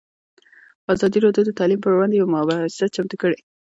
ازادي 0.93 1.19
راډیو 1.25 1.43
د 1.45 1.51
تعلیم 1.59 1.79
پر 1.81 1.91
وړاندې 1.93 2.15
یوه 2.17 2.31
مباحثه 2.35 2.85
چمتو 2.95 3.15
کړې. 3.21 3.37